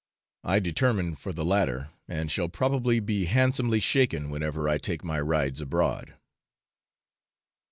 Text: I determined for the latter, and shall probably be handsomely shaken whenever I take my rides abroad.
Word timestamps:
I 0.43 0.57
determined 0.57 1.19
for 1.19 1.31
the 1.31 1.45
latter, 1.45 1.91
and 2.07 2.31
shall 2.31 2.49
probably 2.49 2.99
be 2.99 3.25
handsomely 3.25 3.79
shaken 3.79 4.31
whenever 4.31 4.67
I 4.67 4.79
take 4.79 5.03
my 5.03 5.19
rides 5.21 5.61
abroad. 5.61 6.15